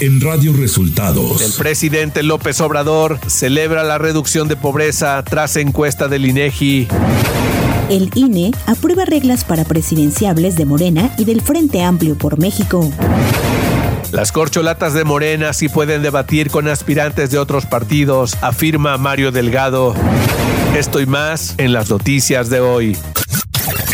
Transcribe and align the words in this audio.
en 0.00 0.20
Radio 0.20 0.54
Resultados. 0.54 1.42
El 1.42 1.52
presidente 1.52 2.22
López 2.22 2.60
Obrador 2.60 3.18
celebra 3.26 3.84
la 3.84 3.98
reducción 3.98 4.48
de 4.48 4.56
pobreza 4.56 5.22
tras 5.22 5.56
encuesta 5.56 6.08
del 6.08 6.24
INEGI. 6.24 6.88
El 7.90 8.10
INE 8.14 8.52
aprueba 8.66 9.04
reglas 9.04 9.44
para 9.44 9.64
presidenciables 9.64 10.56
de 10.56 10.64
Morena 10.64 11.14
y 11.18 11.24
del 11.24 11.42
Frente 11.42 11.82
Amplio 11.82 12.16
por 12.16 12.38
México. 12.38 12.90
Las 14.10 14.32
corcholatas 14.32 14.94
de 14.94 15.04
Morena 15.04 15.52
sí 15.52 15.68
pueden 15.68 16.02
debatir 16.02 16.50
con 16.50 16.66
aspirantes 16.68 17.30
de 17.30 17.38
otros 17.38 17.66
partidos, 17.66 18.36
afirma 18.40 18.96
Mario 18.96 19.32
Delgado. 19.32 19.94
Esto 20.76 21.00
y 21.00 21.06
más 21.06 21.54
en 21.58 21.72
las 21.72 21.90
noticias 21.90 22.48
de 22.48 22.60
hoy. 22.60 22.96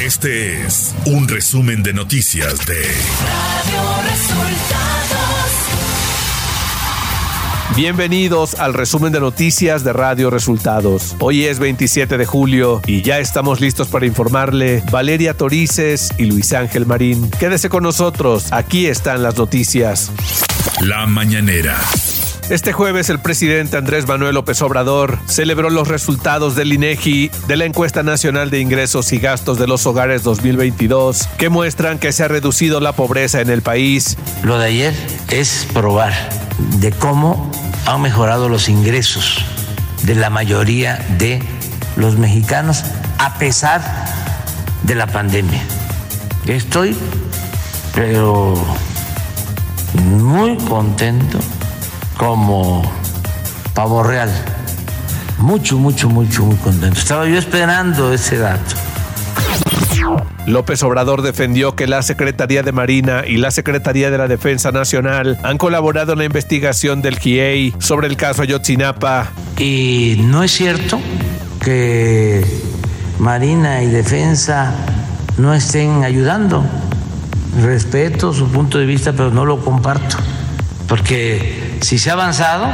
Este 0.01 0.65
es 0.65 0.95
un 1.07 1.27
resumen 1.27 1.83
de 1.83 1.93
noticias 1.93 2.65
de 2.67 2.77
Radio 2.77 4.03
Resultados. 4.09 4.66
Bienvenidos 7.77 8.55
al 8.55 8.73
resumen 8.73 9.13
de 9.13 9.21
noticias 9.21 9.85
de 9.85 9.93
Radio 9.93 10.31
Resultados. 10.31 11.15
Hoy 11.21 11.45
es 11.45 11.59
27 11.59 12.17
de 12.17 12.25
julio 12.25 12.81
y 12.87 13.03
ya 13.03 13.19
estamos 13.19 13.61
listos 13.61 13.89
para 13.89 14.07
informarle 14.07 14.83
Valeria 14.91 15.35
Torices 15.35 16.09
y 16.17 16.25
Luis 16.25 16.55
Ángel 16.55 16.87
Marín. 16.87 17.31
Quédese 17.39 17.69
con 17.69 17.83
nosotros, 17.83 18.51
aquí 18.51 18.87
están 18.87 19.23
las 19.23 19.37
noticias. 19.37 20.11
La 20.81 21.07
mañanera. 21.07 21.77
Este 22.49 22.73
jueves 22.73 23.11
el 23.11 23.19
presidente 23.19 23.77
Andrés 23.77 24.09
Manuel 24.09 24.37
López 24.37 24.63
Obrador 24.63 25.19
celebró 25.27 25.69
los 25.69 25.87
resultados 25.87 26.57
del 26.57 26.73
INEGI 26.73 27.31
de 27.47 27.57
la 27.59 27.67
encuesta 27.67 28.03
nacional 28.03 28.49
de 28.49 28.61
ingresos 28.61 29.13
y 29.13 29.19
gastos 29.19 29.59
de 29.59 29.67
los 29.67 29.85
hogares 29.85 30.23
2022 30.23 31.29
que 31.37 31.51
muestran 31.51 31.99
que 31.99 32.13
se 32.13 32.25
ha 32.25 32.29
reducido 32.29 32.81
la 32.81 32.93
pobreza 32.93 33.43
en 33.43 33.51
el 33.51 33.61
país. 33.61 34.17
Lo 34.43 34.59
de 34.59 34.65
ayer 34.65 34.95
es 35.29 35.69
probar 35.75 36.46
de 36.59 36.93
cómo 36.93 37.51
han 37.87 38.03
mejorado 38.03 38.49
los 38.49 38.69
ingresos 38.69 39.45
de 40.03 40.15
la 40.15 40.31
mayoría 40.31 41.05
de 41.19 41.43
los 41.97 42.17
mexicanos 42.17 42.85
a 43.19 43.39
pesar 43.39 43.83
de 44.83 44.95
la 44.95 45.07
pandemia. 45.07 45.63
Estoy 46.47 46.97
pero 47.95 48.55
muy 50.05 50.57
contento 50.59 51.39
como 52.19 52.83
pavo 53.75 54.03
real. 54.03 54.31
Mucho, 55.39 55.79
mucho, 55.79 56.09
mucho, 56.09 56.45
muy 56.45 56.57
contento. 56.57 56.99
Estaba 56.99 57.27
yo 57.27 57.39
esperando 57.39 58.13
ese 58.13 58.39
dato. 58.39 58.77
López 60.47 60.83
Obrador 60.83 61.23
defendió 61.23 61.75
que 61.75 61.87
la 61.87 62.03
Secretaría 62.03 62.63
de 62.63 62.73
Marina 62.73 63.25
y 63.27 63.37
la 63.37 63.51
Secretaría 63.51 64.11
de 64.11 64.19
la 64.19 64.29
Defensa 64.29 64.71
Nacional 64.71 65.39
han 65.43 65.59
colaborado 65.59 66.13
en 66.13 66.19
la 66.19 66.25
investigación 66.25 67.03
del 67.03 67.19
GIEI 67.19 67.75
sobre 67.79 68.07
el 68.07 68.17
caso 68.17 68.43
Ayotzinapa. 68.43 69.33
Y 69.59 70.17
no 70.25 70.43
es 70.43 70.53
cierto 70.53 71.01
que 71.61 72.45
Marina 73.19 73.83
y 73.83 73.87
Defensa 73.87 74.73
no 75.39 75.53
estén 75.53 76.05
ayudando. 76.05 76.65
Respeto 77.63 78.33
su 78.33 78.49
punto 78.49 78.79
de 78.79 78.87
vista, 78.87 79.13
pero 79.13 79.31
no 79.31 79.45
lo 79.45 79.61
comparto. 79.61 80.17
Porque 80.87 81.79
si 81.81 81.99
se 81.99 82.11
ha 82.11 82.13
avanzado 82.13 82.69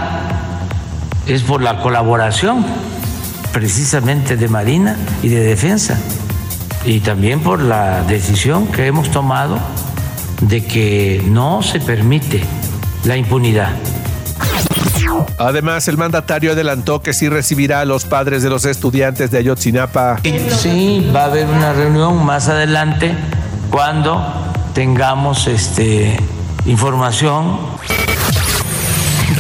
es 1.26 1.42
por 1.42 1.62
la 1.62 1.80
colaboración 1.80 2.66
precisamente 3.52 4.36
de 4.36 4.48
Marina 4.48 4.96
y 5.22 5.28
de 5.28 5.40
Defensa 5.40 5.98
y 6.84 7.00
también 7.00 7.40
por 7.40 7.60
la 7.60 8.02
decisión 8.02 8.66
que 8.66 8.86
hemos 8.86 9.10
tomado 9.10 9.58
de 10.40 10.64
que 10.64 11.22
no 11.26 11.62
se 11.62 11.80
permite 11.80 12.42
la 13.04 13.16
impunidad. 13.16 13.70
Además, 15.38 15.88
el 15.88 15.96
mandatario 15.96 16.52
adelantó 16.52 17.02
que 17.02 17.12
sí 17.12 17.28
recibirá 17.28 17.80
a 17.80 17.84
los 17.84 18.04
padres 18.04 18.42
de 18.42 18.50
los 18.50 18.64
estudiantes 18.64 19.30
de 19.30 19.38
Ayotzinapa. 19.38 20.20
Sí, 20.60 21.10
va 21.14 21.22
a 21.22 21.24
haber 21.26 21.46
una 21.46 21.72
reunión 21.72 22.24
más 22.24 22.48
adelante 22.48 23.14
cuando 23.70 24.22
tengamos 24.74 25.46
este, 25.46 26.16
información 26.66 27.58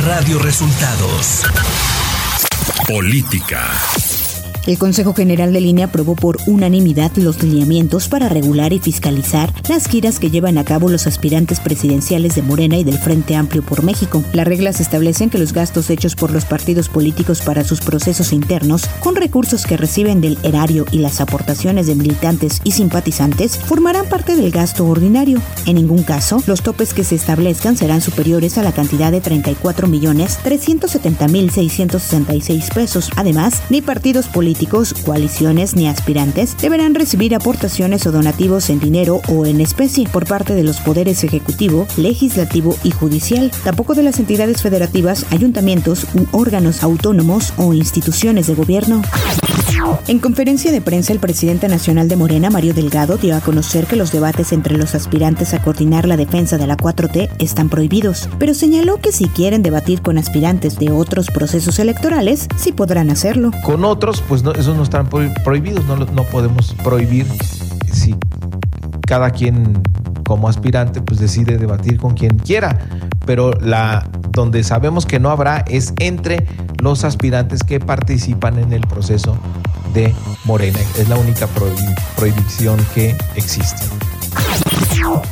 Radio 0.04 0.38
Resultados. 0.38 1.44
Política. 2.88 3.70
El 4.64 4.78
Consejo 4.78 5.12
General 5.12 5.52
de 5.52 5.60
Línea 5.60 5.86
aprobó 5.86 6.14
por 6.14 6.38
unanimidad 6.46 7.10
los 7.16 7.42
lineamientos 7.42 8.06
para 8.06 8.28
regular 8.28 8.72
y 8.72 8.78
fiscalizar 8.78 9.52
las 9.68 9.88
giras 9.88 10.20
que 10.20 10.30
llevan 10.30 10.56
a 10.56 10.64
cabo 10.64 10.88
los 10.88 11.08
aspirantes 11.08 11.58
presidenciales 11.58 12.36
de 12.36 12.42
Morena 12.42 12.76
y 12.76 12.84
del 12.84 12.96
Frente 12.96 13.34
Amplio 13.34 13.64
por 13.64 13.82
México. 13.82 14.22
Las 14.32 14.46
reglas 14.46 14.80
establecen 14.80 15.30
que 15.30 15.38
los 15.38 15.52
gastos 15.52 15.90
hechos 15.90 16.14
por 16.14 16.30
los 16.30 16.44
partidos 16.44 16.88
políticos 16.88 17.42
para 17.42 17.64
sus 17.64 17.80
procesos 17.80 18.32
internos, 18.32 18.86
con 19.00 19.16
recursos 19.16 19.66
que 19.66 19.76
reciben 19.76 20.20
del 20.20 20.38
erario 20.44 20.86
y 20.92 20.98
las 20.98 21.20
aportaciones 21.20 21.88
de 21.88 21.96
militantes 21.96 22.60
y 22.62 22.70
simpatizantes, 22.70 23.56
formarán 23.56 24.08
parte 24.08 24.36
del 24.36 24.52
gasto 24.52 24.86
ordinario. 24.86 25.42
En 25.66 25.74
ningún 25.74 26.04
caso, 26.04 26.40
los 26.46 26.62
topes 26.62 26.94
que 26.94 27.02
se 27.02 27.16
establezcan 27.16 27.76
serán 27.76 28.00
superiores 28.00 28.58
a 28.58 28.62
la 28.62 28.70
cantidad 28.70 29.10
de 29.10 29.20
34 29.20 29.88
millones 29.88 30.38
370 30.44 31.26
mil 31.26 31.50
666 31.50 32.70
pesos. 32.72 33.10
Además, 33.16 33.60
ni 33.68 33.82
partidos 33.82 34.28
políticos 34.28 34.51
políticos, 34.52 34.92
coaliciones 35.06 35.74
ni 35.76 35.88
aspirantes 35.88 36.58
deberán 36.58 36.94
recibir 36.94 37.34
aportaciones 37.34 38.06
o 38.06 38.12
donativos 38.12 38.68
en 38.68 38.80
dinero 38.80 39.22
o 39.28 39.46
en 39.46 39.62
especie 39.62 40.06
por 40.06 40.26
parte 40.26 40.54
de 40.54 40.62
los 40.62 40.78
poderes 40.80 41.24
ejecutivo, 41.24 41.86
legislativo 41.96 42.76
y 42.84 42.90
judicial, 42.90 43.50
tampoco 43.64 43.94
de 43.94 44.02
las 44.02 44.18
entidades 44.18 44.60
federativas, 44.60 45.24
ayuntamientos 45.30 46.06
u 46.12 46.26
órganos 46.36 46.82
autónomos 46.82 47.54
o 47.56 47.72
instituciones 47.72 48.46
de 48.46 48.54
gobierno. 48.54 49.00
En 50.08 50.18
conferencia 50.18 50.72
de 50.72 50.80
prensa, 50.80 51.12
el 51.12 51.20
presidente 51.20 51.68
nacional 51.68 52.08
de 52.08 52.16
Morena, 52.16 52.50
Mario 52.50 52.74
Delgado, 52.74 53.16
dio 53.16 53.36
a 53.36 53.40
conocer 53.40 53.86
que 53.86 53.96
los 53.96 54.12
debates 54.12 54.52
entre 54.52 54.76
los 54.76 54.94
aspirantes 54.94 55.54
a 55.54 55.62
coordinar 55.62 56.06
la 56.06 56.16
defensa 56.16 56.58
de 56.58 56.66
la 56.66 56.76
4T 56.76 57.30
están 57.38 57.68
prohibidos, 57.68 58.28
pero 58.38 58.54
señaló 58.54 58.98
que 58.98 59.12
si 59.12 59.26
quieren 59.26 59.62
debatir 59.62 60.02
con 60.02 60.18
aspirantes 60.18 60.78
de 60.78 60.90
otros 60.90 61.28
procesos 61.28 61.78
electorales, 61.78 62.48
sí 62.56 62.72
podrán 62.72 63.10
hacerlo. 63.10 63.50
Con 63.64 63.84
otros, 63.84 64.22
pues 64.28 64.42
no, 64.42 64.52
esos 64.52 64.76
no 64.76 64.82
están 64.82 65.08
prohibidos, 65.08 65.84
no, 65.86 65.96
no 65.96 66.24
podemos 66.24 66.74
prohibir 66.82 67.26
si 67.92 68.14
cada 69.06 69.30
quien 69.30 69.82
como 70.24 70.48
aspirante 70.48 71.00
pues 71.00 71.20
decide 71.20 71.58
debatir 71.58 71.98
con 71.98 72.14
quien 72.14 72.38
quiera, 72.38 72.78
pero 73.24 73.52
la 73.60 74.08
donde 74.30 74.64
sabemos 74.64 75.06
que 75.06 75.20
no 75.20 75.30
habrá 75.30 75.58
es 75.68 75.92
entre 75.98 76.46
los 76.80 77.04
aspirantes 77.04 77.62
que 77.62 77.80
participan 77.80 78.58
en 78.58 78.72
el 78.72 78.80
proceso 78.82 79.36
de 79.92 80.14
Morena. 80.44 80.78
Es 80.98 81.08
la 81.08 81.16
única 81.16 81.46
prohibición 82.16 82.84
que 82.94 83.16
existe. 83.34 83.82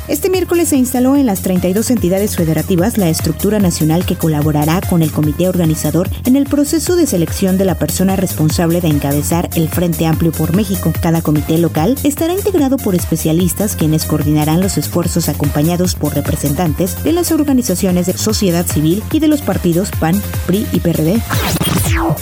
Este 0.07 0.29
miércoles 0.29 0.69
se 0.69 0.77
instaló 0.77 1.15
en 1.15 1.25
las 1.25 1.41
32 1.41 1.89
entidades 1.91 2.35
federativas 2.35 2.97
la 2.97 3.09
estructura 3.09 3.59
nacional 3.59 4.05
que 4.05 4.15
colaborará 4.15 4.81
con 4.81 5.01
el 5.01 5.11
comité 5.11 5.47
organizador 5.47 6.09
en 6.25 6.35
el 6.35 6.45
proceso 6.45 6.95
de 6.95 7.07
selección 7.07 7.57
de 7.57 7.65
la 7.65 7.75
persona 7.75 8.15
responsable 8.15 8.81
de 8.81 8.89
encabezar 8.89 9.49
el 9.55 9.69
Frente 9.69 10.05
Amplio 10.05 10.31
por 10.31 10.55
México. 10.55 10.91
Cada 11.01 11.21
comité 11.21 11.57
local 11.57 11.97
estará 12.03 12.33
integrado 12.33 12.77
por 12.77 12.95
especialistas 12.95 13.75
quienes 13.75 14.05
coordinarán 14.05 14.61
los 14.61 14.77
esfuerzos 14.77 15.29
acompañados 15.29 15.95
por 15.95 16.13
representantes 16.13 17.03
de 17.03 17.13
las 17.13 17.31
organizaciones 17.31 18.05
de 18.05 18.17
sociedad 18.17 18.65
civil 18.65 19.03
y 19.11 19.19
de 19.19 19.27
los 19.27 19.41
partidos 19.41 19.91
PAN, 19.99 20.21
PRI 20.45 20.67
y 20.71 20.79
PRD. 20.79 21.21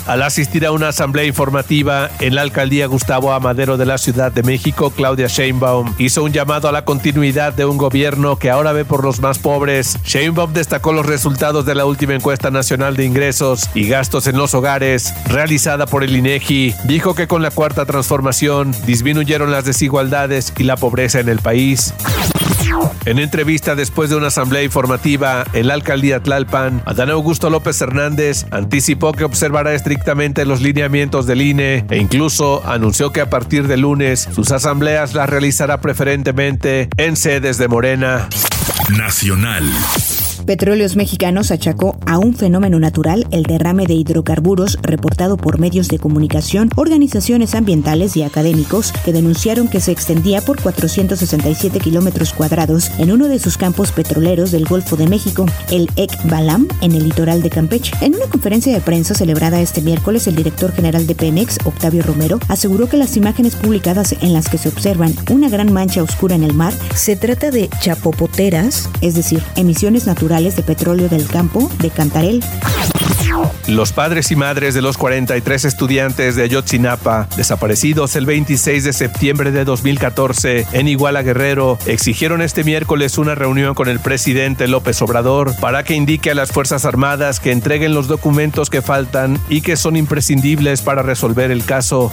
Al 0.08 0.24
asistir 0.24 0.66
a 0.66 0.72
una 0.72 0.90
asamblea 0.90 1.26
informativa 1.26 2.09
en 2.20 2.36
la 2.36 2.41
alcaldía 2.41 2.88
Gustavo 2.88 3.31
Amadero 3.31 3.78
de 3.78 3.86
la 3.86 3.97
Ciudad 3.97 4.31
de 4.31 4.44
México, 4.44 4.91
Claudia 4.91 5.28
Sheinbaum 5.28 5.94
hizo 5.97 6.24
un 6.24 6.31
llamado 6.31 6.68
a 6.68 6.72
la 6.72 6.86
continuidad 6.86 7.48
de 7.55 7.65
un 7.65 7.77
gobierno 7.77 8.37
que 8.37 8.49
ahora 8.49 8.72
ve 8.72 8.85
por 8.85 9.03
los 9.03 9.19
más 9.19 9.40
pobres. 9.40 9.97
Sheinbaum 10.03 10.53
destacó 10.53 10.93
los 10.93 11.05
resultados 11.05 11.66
de 11.66 11.75
la 11.75 11.85
última 11.85 12.16
encuesta 12.16 12.51
nacional 12.51 12.96
de 12.96 13.05
ingresos 13.05 13.69
y 13.73 13.87
gastos 13.87 14.28
en 14.28 14.37
los 14.37 14.53
hogares 14.53 15.13
realizada 15.25 15.85
por 15.85 16.03
el 16.03 16.16
INEGI. 16.16 16.75
Dijo 16.85 17.16
que 17.16 17.28
con 17.28 17.41
la 17.41 17.51
cuarta 17.51 17.85
transformación 17.85 18.73
disminuyeron 18.85 19.51
las 19.51 19.66
desigualdades 19.66 20.53
y 20.57 20.63
la 20.63 20.78
pobreza 20.78 21.19
en 21.19 21.29
el 21.29 21.40
país. 21.40 21.93
En 23.05 23.19
entrevista 23.19 23.75
después 23.75 24.09
de 24.09 24.16
una 24.16 24.28
asamblea 24.28 24.63
informativa 24.63 25.46
en 25.53 25.67
la 25.67 25.73
alcaldía 25.73 26.22
Tlalpan, 26.22 26.81
Adán 26.85 27.09
Augusto 27.09 27.49
López 27.49 27.81
Hernández 27.81 28.46
anticipó 28.51 29.13
que 29.13 29.23
observará 29.23 29.73
estrictamente 29.73 30.46
los 30.46 30.61
lineamientos 30.61 31.25
del 31.25 31.41
INE 31.41 31.85
e 31.90 31.97
incluso 31.97 32.61
anunció 32.66 33.11
que 33.11 33.22
a 33.22 33.29
partir 33.29 33.67
de 33.67 33.78
lunes 33.78 34.28
sus 34.31 34.51
asambleas 34.51 35.13
las 35.13 35.29
realizará 35.29 35.81
preferentemente 35.81 36.90
en 36.97 37.16
sedes 37.16 37.57
de 37.57 37.67
Morena. 37.67 38.29
Nacional. 38.97 39.69
Petróleos 40.46 40.96
Mexicanos 40.96 41.52
achacó 41.52 41.97
a 42.06 42.18
un 42.18 42.34
fenómeno 42.34 42.80
natural 42.80 43.28
el 43.32 43.44
derrame 43.44 43.86
de 43.86 43.94
hidrocarburos 43.94 44.80
reportado 44.82 45.38
por 45.38 45.59
medios 45.59 45.88
de 45.88 46.00
comunicación, 46.00 46.70
organizaciones 46.76 47.56
ambientales 47.56 48.16
y 48.16 48.24
académicos 48.24 48.91
que 49.06 49.14
denunciaron 49.14 49.68
que 49.68 49.80
se 49.80 49.91
extendía 49.91 50.41
por 50.41 50.62
467 50.62 51.80
kilómetros 51.80 52.34
cuadrados 52.34 52.91
en 52.97 53.12
uno 53.12 53.28
de 53.28 53.40
sus 53.40 53.58
campos 53.58 53.91
petroleros 53.91 54.52
del 54.52 54.66
Golfo 54.66 54.96
de 54.96 55.08
México, 55.08 55.46
el 55.72 55.90
Ec 55.96 56.12
Balam, 56.26 56.68
en 56.82 56.94
el 56.94 57.03
litoral 57.03 57.41
de 57.41 57.50
Campeche. 57.50 57.94
En 58.02 58.16
una 58.16 58.26
conferencia 58.26 58.74
de 58.74 58.82
prensa 58.82 59.14
celebrada 59.14 59.62
este 59.62 59.82
miércoles, 59.82 60.28
el 60.28 60.36
director 60.36 60.72
general 60.72 61.06
de 61.06 61.16
Pemex, 61.16 61.58
Octavio 61.66 62.03
Romero, 62.03 62.40
aseguró 62.47 62.88
que 62.88 62.97
las 62.97 63.18
imágenes 63.18 63.56
publicadas 63.56 64.16
en 64.22 64.34
las 64.34 64.50
que 64.50 64.58
se 64.58 64.70
observan 64.70 65.14
una 65.30 65.50
gran 65.50 65.72
mancha 65.72 66.02
oscura 66.02 66.36
en 66.36 66.44
el 66.44 66.53
mar 66.53 66.74
se 66.96 67.16
trata 67.16 67.52
de 67.52 67.70
chapopoteras, 67.82 68.90
es 69.02 69.16
decir, 69.16 69.41
emisiones 69.56 70.06
naturales 70.06 70.28
de 70.29 70.61
petróleo 70.61 71.09
del 71.09 71.26
campo 71.26 71.72
de 71.79 71.90
Cantarel. 71.90 72.43
Los 73.68 73.94
padres 73.94 74.32
y 74.32 74.36
madres 74.36 74.74
de 74.74 74.82
los 74.82 74.97
43 74.97 75.66
estudiantes 75.66 76.36
de 76.36 76.44
Ayotzinapa, 76.44 77.28
desaparecidos 77.38 78.16
el 78.16 78.26
26 78.26 78.84
de 78.84 78.94
septiembre 78.94 79.52
de 79.52 79.66
2014 79.66 80.68
en 80.72 80.88
Iguala 80.88 81.22
Guerrero, 81.22 81.78
exigieron 81.86 82.41
este 82.41 82.64
miércoles 82.64 83.18
una 83.18 83.36
reunión 83.36 83.76
con 83.76 83.88
el 83.88 84.00
presidente 84.00 84.68
López 84.68 85.02
Obrador 85.02 85.56
para 85.59 85.84
que 85.84 85.96
indique 85.96 86.32
a 86.32 86.36
las 86.36 86.52
Fuerzas 86.52 86.86
Armadas 86.86 87.40
que 87.40 87.52
entreguen 87.52 87.94
los 87.94 88.08
documentos 88.08 88.70
que 88.70 88.82
faltan 88.82 89.40
y 89.50 89.62
que 89.62 89.78
son 89.78 89.96
imprescindibles 89.96 90.82
para 90.82 91.03
resolver 91.03 91.52
el 91.52 91.64
caso. 91.64 92.12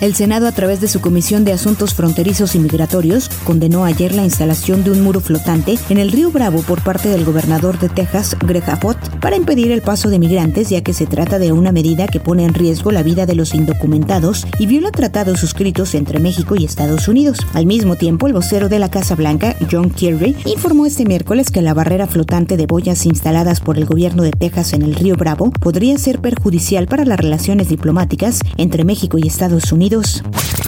El 0.00 0.14
Senado, 0.14 0.48
a 0.48 0.52
través 0.52 0.80
de 0.80 0.88
su 0.88 1.00
Comisión 1.00 1.44
de 1.44 1.52
Asuntos 1.52 1.94
Fronterizos 1.94 2.54
y 2.54 2.58
Migratorios, 2.58 3.28
condenó 3.44 3.84
ayer 3.84 4.14
la 4.14 4.24
instalación 4.24 4.82
de 4.82 4.90
un 4.90 5.02
muro 5.02 5.20
flotante 5.20 5.78
en 5.88 5.98
el 5.98 6.10
río 6.10 6.30
Bravo 6.30 6.62
por 6.62 6.82
parte 6.82 7.08
del 7.08 7.24
gobernador 7.24 7.78
de 7.78 7.88
Texas, 7.88 8.36
Greg 8.40 8.68
Abbott, 8.68 8.98
para 9.20 9.36
impedir 9.36 9.70
el 9.70 9.82
paso 9.82 10.09
de 10.10 10.18
migrantes, 10.18 10.68
ya 10.68 10.82
que 10.82 10.92
se 10.92 11.06
trata 11.06 11.38
de 11.38 11.52
una 11.52 11.72
medida 11.72 12.06
que 12.06 12.20
pone 12.20 12.44
en 12.44 12.54
riesgo 12.54 12.90
la 12.90 13.02
vida 13.02 13.26
de 13.26 13.34
los 13.34 13.54
indocumentados 13.54 14.46
y 14.58 14.66
viola 14.66 14.90
tratados 14.90 15.40
suscritos 15.40 15.94
entre 15.94 16.20
México 16.20 16.56
y 16.56 16.64
Estados 16.64 17.08
Unidos. 17.08 17.38
Al 17.54 17.66
mismo 17.66 17.96
tiempo, 17.96 18.26
el 18.26 18.32
vocero 18.32 18.68
de 18.68 18.78
la 18.78 18.90
Casa 18.90 19.14
Blanca, 19.14 19.56
John 19.70 19.90
Kerry, 19.90 20.36
informó 20.44 20.86
este 20.86 21.04
miércoles 21.04 21.50
que 21.50 21.62
la 21.62 21.74
barrera 21.74 22.06
flotante 22.06 22.56
de 22.56 22.66
boyas 22.66 23.06
instaladas 23.06 23.60
por 23.60 23.78
el 23.78 23.86
gobierno 23.86 24.22
de 24.22 24.32
Texas 24.32 24.72
en 24.72 24.82
el 24.82 24.94
río 24.94 25.16
Bravo 25.16 25.50
podría 25.50 25.96
ser 25.98 26.20
perjudicial 26.20 26.86
para 26.86 27.04
las 27.04 27.18
relaciones 27.18 27.68
diplomáticas 27.68 28.40
entre 28.56 28.84
México 28.84 29.18
y 29.18 29.26
Estados 29.26 29.72
Unidos. 29.72 30.22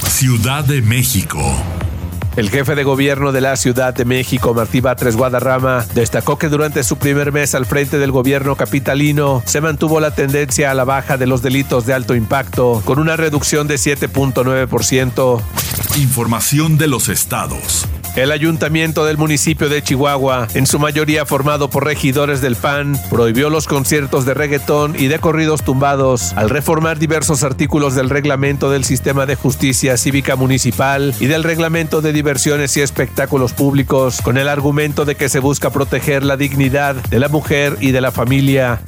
Ciudad 0.08 0.64
de 0.64 0.82
México. 0.82 1.40
El 2.36 2.48
jefe 2.48 2.74
de 2.74 2.82
gobierno 2.82 3.30
de 3.30 3.42
la 3.42 3.56
Ciudad 3.56 3.92
de 3.92 4.06
México, 4.06 4.54
Martí 4.54 4.80
Batres 4.80 5.16
Guadarrama, 5.16 5.84
destacó 5.94 6.38
que 6.38 6.48
durante 6.48 6.82
su 6.82 6.96
primer 6.96 7.30
mes 7.30 7.54
al 7.54 7.66
frente 7.66 7.98
del 7.98 8.10
gobierno 8.10 8.56
capitalino 8.56 9.42
se 9.44 9.60
mantuvo 9.60 10.00
la 10.00 10.12
tendencia 10.12 10.70
a 10.70 10.74
la 10.74 10.84
baja 10.84 11.18
de 11.18 11.26
los 11.26 11.42
delitos 11.42 11.84
de 11.84 11.92
alto 11.92 12.14
impacto, 12.14 12.80
con 12.86 12.98
una 12.98 13.16
reducción 13.16 13.68
de 13.68 13.74
7.9%. 13.74 15.42
Información 15.96 16.78
de 16.78 16.88
los 16.88 17.10
estados. 17.10 17.86
El 18.14 18.30
ayuntamiento 18.30 19.06
del 19.06 19.16
municipio 19.16 19.70
de 19.70 19.82
Chihuahua, 19.82 20.46
en 20.52 20.66
su 20.66 20.78
mayoría 20.78 21.24
formado 21.24 21.70
por 21.70 21.86
regidores 21.86 22.42
del 22.42 22.56
PAN, 22.56 23.00
prohibió 23.08 23.48
los 23.48 23.66
conciertos 23.66 24.26
de 24.26 24.34
reggaetón 24.34 24.94
y 24.98 25.06
de 25.06 25.18
corridos 25.18 25.62
tumbados 25.62 26.34
al 26.34 26.50
reformar 26.50 26.98
diversos 26.98 27.42
artículos 27.42 27.94
del 27.94 28.10
reglamento 28.10 28.70
del 28.70 28.84
sistema 28.84 29.24
de 29.24 29.34
justicia 29.34 29.96
cívica 29.96 30.36
municipal 30.36 31.14
y 31.20 31.26
del 31.26 31.42
reglamento 31.42 32.02
de 32.02 32.12
diversiones 32.12 32.76
y 32.76 32.82
espectáculos 32.82 33.54
públicos, 33.54 34.20
con 34.20 34.36
el 34.36 34.48
argumento 34.48 35.06
de 35.06 35.14
que 35.14 35.30
se 35.30 35.38
busca 35.38 35.70
proteger 35.70 36.22
la 36.22 36.36
dignidad 36.36 36.96
de 36.96 37.18
la 37.18 37.28
mujer 37.28 37.78
y 37.80 37.92
de 37.92 38.02
la 38.02 38.10
familia. 38.10 38.82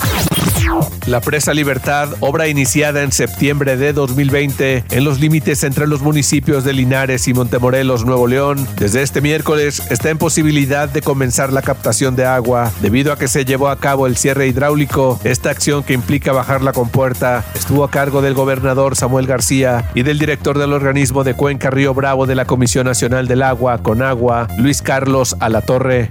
La 1.07 1.21
presa 1.21 1.53
Libertad, 1.53 2.09
obra 2.21 2.49
iniciada 2.49 3.03
en 3.03 3.13
septiembre 3.13 3.77
de 3.77 3.93
2020 3.93 4.85
en 4.91 5.05
los 5.05 5.21
límites 5.21 5.63
entre 5.63 5.87
los 5.87 6.01
municipios 6.01 6.65
de 6.65 6.73
Linares 6.73 7.29
y 7.29 7.35
Montemorelos, 7.35 8.07
Nuevo 8.07 8.27
León, 8.27 8.67
desde 8.79 9.03
este 9.03 9.21
miércoles 9.21 9.83
está 9.91 10.11
en 10.11 10.19
posibilidad 10.19 10.89
de 10.89 11.03
comenzar 11.03 11.53
la 11.53 11.63
captación 11.63 12.17
de 12.17 12.25
agua 12.25 12.73
debido 12.81 13.13
a 13.13 13.19
que 13.19 13.29
se 13.29 13.45
llevó 13.45 13.69
a 13.69 13.79
cabo 13.79 14.07
el 14.07 14.17
cierre 14.17 14.47
hidráulico. 14.47 15.21
Esta 15.25 15.51
acción 15.51 15.83
que 15.83 15.93
implica 15.93 16.33
bajar 16.33 16.63
la 16.63 16.73
compuerta 16.73 17.45
estuvo 17.55 17.85
a 17.85 17.91
cargo 17.91 18.23
del 18.23 18.35
gobernador 18.35 18.97
Samuel 18.97 19.27
García 19.27 19.91
y 19.95 20.03
del 20.03 20.19
director 20.19 20.59
del 20.59 20.73
organismo 20.73 21.23
de 21.23 21.35
Cuenca 21.35 21.71
Río 21.71 21.95
Bravo 21.95 22.27
de 22.27 22.35
la 22.35 22.47
Comisión 22.47 22.87
Nacional 22.87 23.29
del 23.29 23.43
Agua, 23.43 23.79
con 23.79 24.03
agua, 24.03 24.49
Luis 24.59 24.81
Carlos 24.81 25.37
Alatorre. 25.41 26.11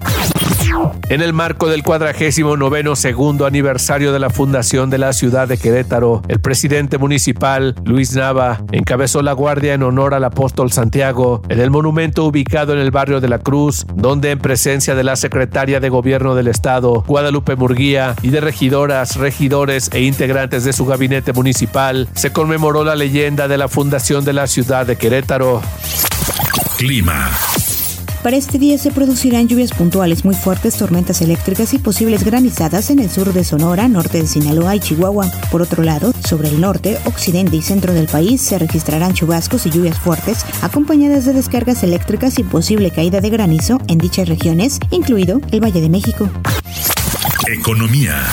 En 1.09 1.21
el 1.21 1.33
marco 1.33 1.67
del 1.67 1.83
cuadragésimo 1.83 2.57
noveno 2.57 2.95
segundo 2.95 3.45
aniversario 3.45 4.11
de 4.11 4.19
la 4.19 4.29
fundación 4.29 4.89
de 4.89 4.97
la 4.97 5.13
ciudad 5.13 5.47
de 5.47 5.57
Querétaro, 5.57 6.23
el 6.27 6.39
presidente 6.39 6.97
municipal, 6.97 7.75
Luis 7.85 8.15
Nava, 8.15 8.63
encabezó 8.71 9.21
la 9.21 9.33
guardia 9.33 9.73
en 9.73 9.83
honor 9.83 10.13
al 10.13 10.23
apóstol 10.23 10.71
Santiago 10.71 11.41
en 11.49 11.59
el 11.59 11.69
monumento 11.69 12.25
ubicado 12.25 12.73
en 12.73 12.79
el 12.79 12.91
barrio 12.91 13.21
de 13.21 13.29
la 13.29 13.39
Cruz, 13.39 13.85
donde 13.95 14.31
en 14.31 14.39
presencia 14.39 14.95
de 14.95 15.03
la 15.03 15.15
secretaria 15.15 15.79
de 15.79 15.89
gobierno 15.89 16.35
del 16.35 16.47
estado, 16.47 17.03
Guadalupe 17.07 17.55
Murguía, 17.55 18.15
y 18.21 18.29
de 18.29 18.41
regidoras, 18.41 19.17
regidores 19.17 19.89
e 19.93 20.01
integrantes 20.01 20.63
de 20.63 20.73
su 20.73 20.85
gabinete 20.85 21.33
municipal, 21.33 22.07
se 22.13 22.31
conmemoró 22.31 22.83
la 22.83 22.95
leyenda 22.95 23.47
de 23.47 23.57
la 23.57 23.67
fundación 23.67 24.25
de 24.25 24.33
la 24.33 24.47
ciudad 24.47 24.85
de 24.85 24.95
Querétaro. 24.95 25.61
Clima. 26.77 27.29
Para 28.23 28.37
este 28.37 28.57
día 28.57 28.77
se 28.77 28.89
producirán 28.89 29.49
lluvias 29.49 29.71
puntuales 29.71 30.23
muy 30.23 30.33
fuertes, 30.33 30.77
tormentas 30.77 31.21
eléctricas 31.21 31.73
y 31.73 31.77
posibles 31.77 32.23
granizadas 32.23 32.89
en 32.89 32.99
el 32.99 33.09
sur 33.09 33.33
de 33.33 33.43
Sonora, 33.43 33.89
norte 33.89 34.21
de 34.21 34.27
Sinaloa 34.27 34.77
y 34.77 34.79
Chihuahua. 34.79 35.29
Por 35.51 35.61
otro 35.61 35.83
lado, 35.83 36.13
sobre 36.25 36.47
el 36.47 36.61
norte, 36.61 36.97
occidente 37.03 37.57
y 37.57 37.61
centro 37.61 37.91
del 37.91 38.07
país 38.07 38.41
se 38.41 38.57
registrarán 38.57 39.13
chubascos 39.13 39.65
y 39.65 39.71
lluvias 39.71 39.99
fuertes, 39.99 40.45
acompañadas 40.61 41.25
de 41.25 41.33
descargas 41.33 41.83
eléctricas 41.83 42.39
y 42.39 42.43
posible 42.43 42.91
caída 42.91 43.19
de 43.19 43.29
granizo 43.29 43.79
en 43.89 43.97
dichas 43.97 44.29
regiones, 44.29 44.79
incluido 44.89 45.41
el 45.51 45.61
Valle 45.61 45.81
de 45.81 45.89
México. 45.89 46.29
Economía. 47.49 48.23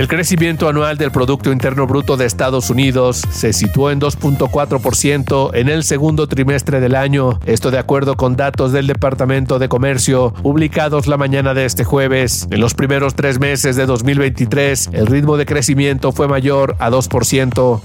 El 0.00 0.08
crecimiento 0.08 0.66
anual 0.66 0.96
del 0.96 1.10
Producto 1.10 1.52
Interno 1.52 1.86
Bruto 1.86 2.16
de 2.16 2.24
Estados 2.24 2.70
Unidos 2.70 3.20
se 3.30 3.52
situó 3.52 3.90
en 3.90 4.00
2.4% 4.00 5.50
en 5.52 5.68
el 5.68 5.84
segundo 5.84 6.26
trimestre 6.26 6.80
del 6.80 6.94
año, 6.94 7.38
esto 7.44 7.70
de 7.70 7.78
acuerdo 7.78 8.16
con 8.16 8.34
datos 8.34 8.72
del 8.72 8.86
Departamento 8.86 9.58
de 9.58 9.68
Comercio 9.68 10.32
publicados 10.42 11.06
la 11.06 11.18
mañana 11.18 11.52
de 11.52 11.66
este 11.66 11.84
jueves. 11.84 12.48
En 12.50 12.60
los 12.60 12.72
primeros 12.72 13.14
tres 13.14 13.38
meses 13.38 13.76
de 13.76 13.84
2023, 13.84 14.88
el 14.94 15.06
ritmo 15.06 15.36
de 15.36 15.44
crecimiento 15.44 16.12
fue 16.12 16.28
mayor 16.28 16.76
a 16.78 16.88
2%. 16.88 17.80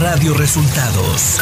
Radio 0.00 0.32
Resultados. 0.32 1.40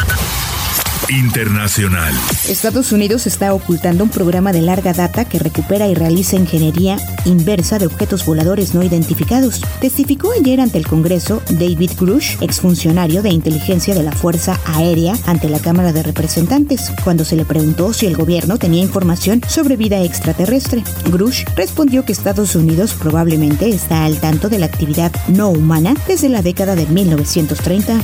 Internacional. 1.08 2.12
Estados 2.48 2.92
Unidos 2.92 3.26
está 3.26 3.54
ocultando 3.54 4.04
un 4.04 4.10
programa 4.10 4.52
de 4.52 4.62
larga 4.62 4.92
data 4.92 5.24
que 5.24 5.38
recupera 5.38 5.86
y 5.86 5.94
realiza 5.94 6.36
ingeniería 6.36 6.98
inversa 7.24 7.78
de 7.78 7.86
objetos 7.86 8.24
voladores 8.24 8.74
no 8.74 8.82
identificados. 8.82 9.60
Testificó 9.80 10.32
ayer 10.32 10.60
ante 10.60 10.78
el 10.78 10.86
Congreso 10.86 11.42
David 11.50 11.92
Grush, 11.98 12.36
exfuncionario 12.40 13.22
de 13.22 13.30
inteligencia 13.30 13.94
de 13.94 14.02
la 14.02 14.12
Fuerza 14.12 14.58
Aérea, 14.64 15.14
ante 15.26 15.48
la 15.48 15.58
Cámara 15.58 15.92
de 15.92 16.02
Representantes, 16.02 16.92
cuando 17.04 17.24
se 17.24 17.36
le 17.36 17.44
preguntó 17.44 17.92
si 17.92 18.06
el 18.06 18.16
gobierno 18.16 18.58
tenía 18.58 18.82
información 18.82 19.42
sobre 19.48 19.76
vida 19.76 20.02
extraterrestre. 20.02 20.82
Grush 21.10 21.44
respondió 21.56 22.04
que 22.04 22.12
Estados 22.12 22.54
Unidos 22.54 22.94
probablemente 22.94 23.68
está 23.68 24.04
al 24.04 24.20
tanto 24.20 24.48
de 24.48 24.58
la 24.58 24.66
actividad 24.66 25.12
no 25.28 25.50
humana 25.50 25.94
desde 26.06 26.28
la 26.28 26.42
década 26.42 26.74
de 26.74 26.86
1930. 26.86 28.00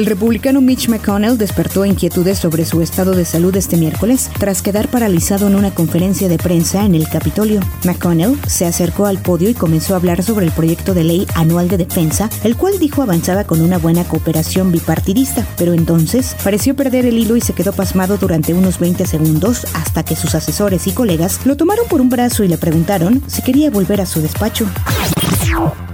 El 0.00 0.06
republicano 0.06 0.62
Mitch 0.62 0.88
McConnell 0.88 1.36
despertó 1.36 1.84
inquietudes 1.84 2.38
sobre 2.38 2.64
su 2.64 2.80
estado 2.80 3.12
de 3.12 3.26
salud 3.26 3.54
este 3.54 3.76
miércoles 3.76 4.30
tras 4.38 4.62
quedar 4.62 4.88
paralizado 4.88 5.46
en 5.46 5.54
una 5.54 5.74
conferencia 5.74 6.26
de 6.26 6.38
prensa 6.38 6.86
en 6.86 6.94
el 6.94 7.06
Capitolio. 7.06 7.60
McConnell 7.84 8.40
se 8.46 8.64
acercó 8.64 9.04
al 9.04 9.18
podio 9.18 9.50
y 9.50 9.54
comenzó 9.54 9.92
a 9.92 9.98
hablar 9.98 10.22
sobre 10.22 10.46
el 10.46 10.52
proyecto 10.52 10.94
de 10.94 11.04
ley 11.04 11.26
anual 11.34 11.68
de 11.68 11.76
defensa, 11.76 12.30
el 12.44 12.56
cual 12.56 12.78
dijo 12.78 13.02
avanzaba 13.02 13.44
con 13.44 13.60
una 13.60 13.76
buena 13.76 14.04
cooperación 14.04 14.72
bipartidista, 14.72 15.46
pero 15.58 15.74
entonces 15.74 16.34
pareció 16.42 16.74
perder 16.74 17.04
el 17.04 17.18
hilo 17.18 17.36
y 17.36 17.42
se 17.42 17.52
quedó 17.52 17.74
pasmado 17.74 18.16
durante 18.16 18.54
unos 18.54 18.78
20 18.78 19.04
segundos 19.04 19.66
hasta 19.74 20.02
que 20.02 20.16
sus 20.16 20.34
asesores 20.34 20.86
y 20.86 20.92
colegas 20.92 21.44
lo 21.44 21.58
tomaron 21.58 21.86
por 21.88 22.00
un 22.00 22.08
brazo 22.08 22.42
y 22.42 22.48
le 22.48 22.56
preguntaron 22.56 23.22
si 23.26 23.42
quería 23.42 23.68
volver 23.68 24.00
a 24.00 24.06
su 24.06 24.22
despacho. 24.22 24.64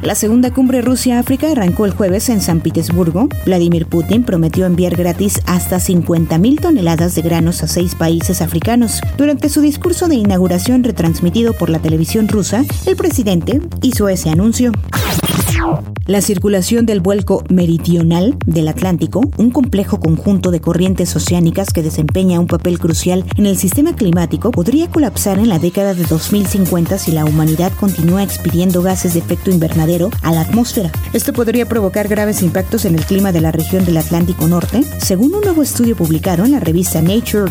La 0.02 0.14
segunda 0.14 0.52
cumbre 0.52 0.82
Rusia-África 0.82 1.50
arrancó 1.50 1.87
el 1.87 1.92
jueves 1.92 2.28
en 2.28 2.40
San 2.40 2.61
Petersburgo. 2.61 3.28
Vladimir 3.44 3.87
Putin 3.87 4.25
prometió 4.25 4.66
enviar 4.66 4.94
gratis 4.94 5.40
hasta 5.46 5.76
50.000 5.76 6.61
toneladas 6.61 7.14
de 7.14 7.23
granos 7.23 7.62
a 7.62 7.66
seis 7.66 7.94
países 7.94 8.42
africanos. 8.42 9.00
Durante 9.16 9.49
su 9.49 9.61
discurso 9.61 10.06
de 10.06 10.16
inauguración 10.16 10.85
retransmitido 10.85 11.54
por 11.54 11.70
la 11.70 11.80
televisión 11.80 12.28
rusa, 12.28 12.64
el 12.87 12.96
presidente 12.96 13.61
hizo 13.82 14.08
ese 14.08 14.30
anuncio. 14.30 14.73
La 16.06 16.20
circulación 16.20 16.87
del 16.87 17.00
vuelco 17.00 17.42
meridional 17.49 18.37
del 18.46 18.68
Atlántico, 18.68 19.23
un 19.37 19.50
complejo 19.50 19.99
conjunto 19.99 20.50
de 20.50 20.61
corrientes 20.61 21.14
oceánicas 21.16 21.73
que 21.73 21.82
desempeña 21.82 22.38
un 22.38 22.46
papel 22.46 22.78
crucial 22.78 23.25
en 23.37 23.46
el 23.46 23.56
sistema 23.56 23.96
climático, 23.96 24.52
podría 24.52 24.88
colapsar 24.88 25.38
en 25.38 25.49
la 25.49 25.58
década 25.58 25.94
de 25.94 26.04
2050 26.04 26.99
si 26.99 27.12
la 27.12 27.25
humanidad 27.25 27.73
continúa 27.73 28.23
expidiendo 28.23 28.82
gases 28.82 29.14
de 29.14 29.20
efecto 29.20 29.50
invernadero 29.50 30.11
a 30.23 30.32
la 30.32 30.42
atmósfera. 30.42 30.92
Esto 31.12 31.32
podría 31.32 31.66
provocar 31.68 32.06
graves 32.06 32.42
impactos 32.42 32.85
en 32.85 32.94
el 32.94 33.04
clima 33.04 33.32
de 33.32 33.40
la 33.40 33.52
región 33.52 33.85
del 33.85 33.96
Atlántico 33.96 34.46
Norte, 34.46 34.82
según 34.99 35.35
un 35.35 35.40
nuevo 35.40 35.62
estudio 35.62 35.96
publicado 35.96 36.44
en 36.44 36.52
la 36.52 36.61
revista 36.61 37.02
Nature. 37.02 37.50